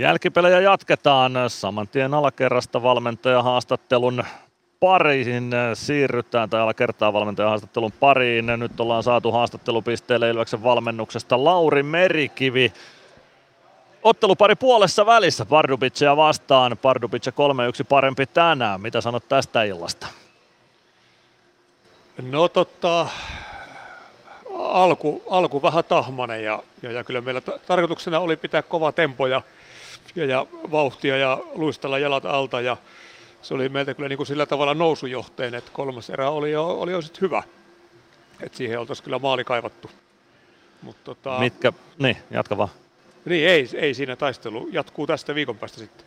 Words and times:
Jälkipelejä 0.00 0.60
jatketaan. 0.60 1.32
Saman 1.48 1.88
tien 1.88 2.14
alakerrasta 2.14 2.82
valmentajahaastattelun 2.82 4.24
pariin 4.80 5.50
siirrytään, 5.74 6.50
tai 6.50 6.60
alakertaa 6.60 7.12
valmentajahaastattelun 7.12 7.92
pariin. 7.92 8.46
Nyt 8.46 8.80
ollaan 8.80 9.02
saatu 9.02 9.32
haastattelupisteelle 9.32 10.30
Ilveksen 10.30 10.62
valmennuksesta 10.62 11.44
Lauri 11.44 11.82
Merikivi. 11.82 12.72
Ottelupari 14.02 14.54
puolessa 14.54 15.06
välissä 15.06 15.46
Pardubicia 15.46 16.16
vastaan. 16.16 16.78
Pardubicia 16.82 17.32
3-1 17.82 17.84
parempi 17.88 18.26
tänään. 18.26 18.80
Mitä 18.80 19.00
sanot 19.00 19.28
tästä 19.28 19.62
illasta? 19.62 20.06
No 22.22 22.48
totta, 22.48 23.06
alku, 24.72 25.22
alku 25.30 25.62
vähän 25.62 25.84
tahmanen 25.84 26.44
ja, 26.44 26.62
ja, 26.82 26.92
ja 26.92 27.04
kyllä 27.04 27.20
meillä 27.20 27.40
tarkoituksena 27.40 28.20
oli 28.20 28.36
pitää 28.36 28.62
kova 28.62 28.92
tempo 28.92 29.26
ja, 29.26 29.42
ja, 30.14 30.24
ja 30.24 30.46
vauhtia 30.70 31.16
ja 31.16 31.38
luistella 31.54 31.98
jalat 31.98 32.24
alta 32.24 32.60
ja 32.60 32.76
se 33.42 33.54
oli 33.54 33.68
meiltä 33.68 33.94
kyllä 33.94 34.08
niin 34.08 34.16
kuin 34.16 34.26
sillä 34.26 34.46
tavalla 34.46 34.74
nousujohteen, 34.74 35.54
että 35.54 35.70
kolmas 35.74 36.10
erä 36.10 36.30
oli 36.30 36.52
jo, 36.52 36.66
oli 36.66 36.92
jo 36.92 37.02
sit 37.02 37.20
hyvä. 37.20 37.42
että 38.40 38.58
siihen 38.58 38.80
oltaisiin 38.80 39.04
kyllä 39.04 39.18
maali 39.18 39.44
kaivattu. 39.44 39.90
Mut 40.82 40.96
tota, 41.04 41.38
Mitkä, 41.38 41.72
niin, 41.98 42.16
jatka 42.30 42.56
vaan. 42.56 42.68
Niin, 43.24 43.48
ei, 43.48 43.68
ei 43.74 43.94
siinä 43.94 44.16
taistelu. 44.16 44.68
Jatkuu 44.72 45.06
tästä 45.06 45.34
viikon 45.34 45.58
päästä 45.58 45.78
sitten. 45.78 46.06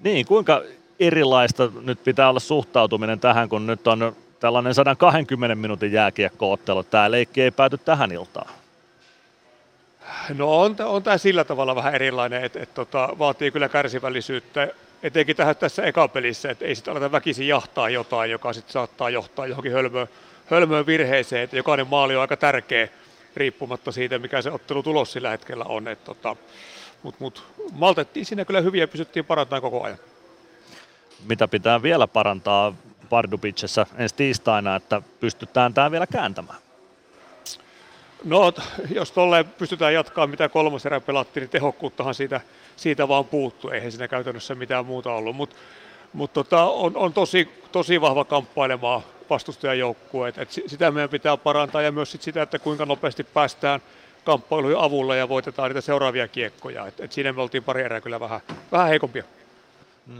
Niin, 0.00 0.26
kuinka 0.26 0.62
erilaista 1.00 1.70
nyt 1.82 2.04
pitää 2.04 2.28
olla 2.28 2.40
suhtautuminen 2.40 3.20
tähän, 3.20 3.48
kun 3.48 3.66
nyt 3.66 3.86
on 3.86 4.16
tällainen 4.40 4.74
120 4.74 5.54
minuutin 5.54 5.92
jääkiekkoottelu. 5.92 6.82
Tämä 6.82 7.10
leikki 7.10 7.42
ei 7.42 7.50
pääty 7.50 7.78
tähän 7.78 8.12
iltaan. 8.12 8.50
No 10.34 10.60
on, 10.60 10.76
on 10.84 11.02
tämä 11.02 11.18
sillä 11.18 11.44
tavalla 11.44 11.74
vähän 11.74 11.94
erilainen, 11.94 12.44
että 12.44 12.62
et, 12.62 12.74
tota, 12.74 13.08
vaatii 13.18 13.50
kyllä 13.50 13.68
kärsivällisyyttä, 13.68 14.68
etenkin 15.02 15.36
tähän 15.36 15.56
tässä 15.56 15.82
ekapelissä, 15.82 16.50
että 16.50 16.64
ei 16.64 16.74
sitten 16.74 16.92
aleta 16.92 17.12
väkisin 17.12 17.48
jahtaa 17.48 17.90
jotain, 17.90 18.30
joka 18.30 18.52
sitten 18.52 18.72
saattaa 18.72 19.10
johtaa 19.10 19.46
johonkin 19.46 19.72
hölmöön, 19.72 20.08
hölmöön 20.46 20.86
virheeseen, 20.86 21.42
että 21.42 21.56
jokainen 21.56 21.86
maali 21.86 22.16
on 22.16 22.20
aika 22.20 22.36
tärkeä 22.36 22.88
riippumatta 23.36 23.92
siitä, 23.92 24.18
mikä 24.18 24.42
se 24.42 24.50
ottelu 24.50 24.82
tulos 24.82 25.12
sillä 25.12 25.30
hetkellä 25.30 25.64
on. 25.64 25.84
tota, 26.04 26.36
Mutta 27.02 27.18
mut, 27.20 27.44
maltettiin 27.72 28.26
siinä 28.26 28.44
kyllä 28.44 28.60
hyviä 28.60 28.82
ja 28.82 28.88
pysyttiin 28.88 29.24
parantamaan 29.24 29.62
koko 29.62 29.82
ajan. 29.82 29.98
Mitä 31.28 31.48
pitää 31.48 31.82
vielä 31.82 32.06
parantaa 32.06 32.74
Pardubicessa 33.10 33.86
ensi 33.96 34.14
tiistaina, 34.14 34.76
että 34.76 35.02
pystytään 35.20 35.74
tämä 35.74 35.90
vielä 35.90 36.06
kääntämään? 36.06 36.58
No, 38.24 38.52
jos 38.94 39.12
tolleen 39.12 39.44
pystytään 39.44 39.94
jatkaa 39.94 40.26
mitä 40.26 40.48
kolmas 40.48 40.86
erä 40.86 41.00
pelattiin, 41.00 41.42
niin 41.42 41.50
tehokkuuttahan 41.50 42.14
siitä, 42.14 42.40
siitä 42.76 43.08
vaan 43.08 43.24
puuttu. 43.24 43.68
Eihän 43.68 43.92
siinä 43.92 44.08
käytännössä 44.08 44.54
mitään 44.54 44.86
muuta 44.86 45.12
ollut, 45.12 45.36
mutta 45.36 45.56
mut 46.12 46.32
tota, 46.32 46.64
on, 46.64 46.96
on 46.96 47.12
tosi, 47.12 47.48
tosi 47.72 48.00
vahva 48.00 48.24
kamppailemaa 48.24 49.02
vastustajajoukkue. 49.30 50.28
Et, 50.28 50.38
et 50.38 50.50
sitä 50.50 50.90
meidän 50.90 51.10
pitää 51.10 51.36
parantaa 51.36 51.82
ja 51.82 51.92
myös 51.92 52.12
sit 52.12 52.22
sitä, 52.22 52.42
että 52.42 52.58
kuinka 52.58 52.86
nopeasti 52.86 53.24
päästään 53.24 53.80
kamppailujen 54.24 54.78
avulla 54.78 55.16
ja 55.16 55.28
voitetaan 55.28 55.70
niitä 55.70 55.80
seuraavia 55.80 56.28
kiekkoja. 56.28 56.86
Et, 56.86 57.00
et 57.00 57.12
siinä 57.12 57.32
me 57.32 57.42
oltiin 57.42 57.64
pari 57.64 57.82
erää 57.82 58.00
kyllä 58.00 58.20
vähän, 58.20 58.40
vähän 58.72 58.88
heikompia. 58.88 59.24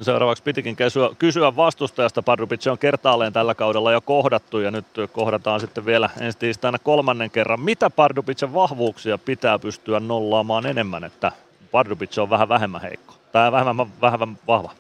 Seuraavaksi 0.01 0.43
pitikin 0.43 0.77
kysyä, 0.77 1.11
kysyä 1.19 1.57
vastustajasta. 1.57 2.23
Pardubic 2.23 2.67
on 2.67 2.79
kertaalleen 2.79 3.33
tällä 3.33 3.55
kaudella 3.55 3.93
jo 3.93 4.01
kohdattu 4.01 4.59
ja 4.59 4.71
nyt 4.71 4.87
kohdataan 5.13 5.61
sitten 5.61 5.87
vielä 5.87 6.11
ensi 6.21 6.39
tiistaina 6.39 6.79
kolmannen 6.79 7.31
kerran. 7.31 7.61
Mitä 7.61 7.91
Pardubicin 7.91 8.55
vahvuuksia 8.55 9.19
pitää 9.19 9.59
pystyä 9.59 10.01
nollaamaan 10.01 10.67
enemmän, 10.67 11.05
että 11.05 11.33
Pardubic 11.71 12.19
on 12.19 12.31
vähän 12.31 12.49
vähemmän 12.49 12.81
heikko 12.81 13.15
tai 13.33 13.53
vähemmän, 13.53 13.87
vähemmän 14.01 14.39
vahva? 14.47 14.73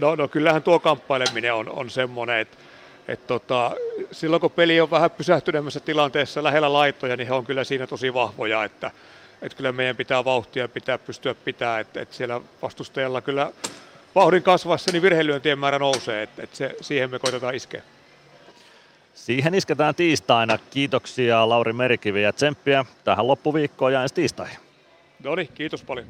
No, 0.00 0.14
no 0.14 0.28
kyllähän 0.28 0.62
tuo 0.62 0.78
kamppaileminen 0.78 1.54
on, 1.54 1.68
on 1.68 1.90
semmoinen, 1.90 2.38
että 2.38 2.56
et 3.08 3.26
tota, 3.26 3.70
silloin 4.12 4.40
kun 4.40 4.50
peli 4.50 4.80
on 4.80 4.90
vähän 4.90 5.10
pysähtyneemmässä 5.10 5.80
tilanteessa 5.80 6.42
lähellä 6.42 6.72
laittoja, 6.72 7.16
niin 7.16 7.28
he 7.28 7.34
on 7.34 7.46
kyllä 7.46 7.64
siinä 7.64 7.86
tosi 7.86 8.14
vahvoja, 8.14 8.64
että 8.64 8.90
et 9.42 9.54
kyllä 9.54 9.72
meidän 9.72 9.96
pitää 9.96 10.24
vauhtia 10.24 10.68
pitää 10.68 10.98
pystyä 10.98 11.34
pitää, 11.34 11.80
että 11.80 12.00
et 12.00 12.12
siellä 12.12 12.40
vastustajalla 12.62 13.20
kyllä 13.20 13.52
vauhdin 14.18 14.42
kasvassa 14.42 14.92
niin 14.92 15.02
virheilyöntien 15.02 15.58
määrä 15.58 15.78
nousee, 15.78 16.22
että, 16.22 16.46
se, 16.52 16.76
siihen 16.80 17.10
me 17.10 17.18
koitetaan 17.18 17.54
iskeä. 17.54 17.82
Siihen 19.14 19.54
isketään 19.54 19.94
tiistaina. 19.94 20.58
Kiitoksia 20.70 21.48
Lauri 21.48 21.72
Merikivi 21.72 22.22
ja 22.22 22.32
tsemppiä 22.32 22.84
tähän 23.04 23.26
loppuviikkoon 23.26 23.92
ja 23.92 24.02
ensi 24.02 24.14
tiistaihin. 24.14 24.58
No 25.24 25.34
niin, 25.34 25.48
kiitos 25.54 25.82
paljon. 25.82 26.06